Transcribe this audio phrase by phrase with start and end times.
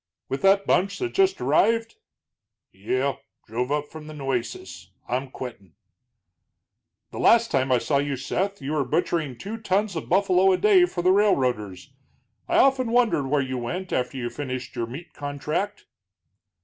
[0.29, 1.97] "With that bunch that just arrived?"
[2.71, 3.17] "Yeh.
[3.45, 4.89] Drove up from the Nueces.
[5.07, 5.75] I'm quittin'."
[7.11, 10.57] "The last time I saw you, Seth, you were butchering two tons of buffalo a
[10.57, 11.93] day for the railroaders.
[12.47, 15.85] I often wondered where you went after you finished your meat contract."